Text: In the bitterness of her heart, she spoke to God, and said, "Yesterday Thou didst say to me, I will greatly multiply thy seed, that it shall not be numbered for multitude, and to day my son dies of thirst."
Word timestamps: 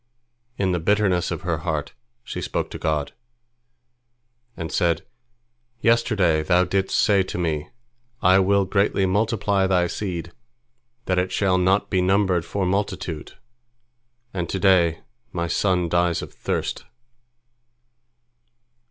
In 0.57 0.71
the 0.71 0.79
bitterness 0.79 1.29
of 1.29 1.41
her 1.43 1.59
heart, 1.59 1.93
she 2.23 2.41
spoke 2.41 2.71
to 2.71 2.79
God, 2.79 3.11
and 4.57 4.71
said, 4.71 5.05
"Yesterday 5.79 6.41
Thou 6.41 6.63
didst 6.63 6.97
say 6.97 7.21
to 7.21 7.37
me, 7.37 7.69
I 8.19 8.39
will 8.39 8.65
greatly 8.65 9.05
multiply 9.05 9.67
thy 9.67 9.85
seed, 9.85 10.31
that 11.05 11.19
it 11.19 11.31
shall 11.31 11.59
not 11.59 11.91
be 11.91 12.01
numbered 12.01 12.45
for 12.45 12.65
multitude, 12.65 13.37
and 14.33 14.49
to 14.49 14.57
day 14.57 15.01
my 15.31 15.45
son 15.45 15.87
dies 15.87 16.23
of 16.23 16.33
thirst." 16.33 16.83